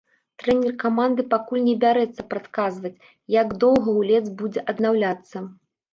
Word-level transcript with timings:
Трэнер 0.43 0.71
каманды 0.83 1.25
пакуль 1.33 1.61
не 1.67 1.75
бярэцца 1.83 2.25
прадказваць, 2.33 3.03
як 3.39 3.53
доўга 3.65 3.95
гулец 3.99 4.23
будзе 4.41 4.65
аднаўляцца. 4.75 5.37